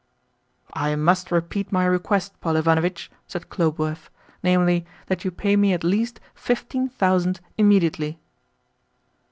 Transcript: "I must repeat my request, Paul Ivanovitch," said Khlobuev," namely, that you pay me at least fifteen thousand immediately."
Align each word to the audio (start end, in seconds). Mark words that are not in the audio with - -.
"I 0.73 0.95
must 0.95 1.29
repeat 1.29 1.71
my 1.71 1.85
request, 1.85 2.33
Paul 2.41 2.55
Ivanovitch," 2.55 3.11
said 3.27 3.49
Khlobuev," 3.49 4.09
namely, 4.43 4.83
that 5.05 5.23
you 5.23 5.29
pay 5.29 5.55
me 5.55 5.73
at 5.73 5.83
least 5.83 6.19
fifteen 6.33 6.89
thousand 6.89 7.39
immediately." 7.55 8.17